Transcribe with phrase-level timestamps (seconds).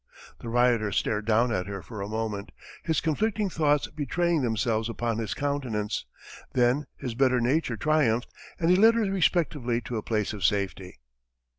[0.39, 2.51] The rioter stared down at her for a moment,
[2.81, 6.07] his conflicting thoughts betraying themselves upon his countenance,
[6.53, 11.01] then his better nature triumphed and he led her respectfully to a place of safety.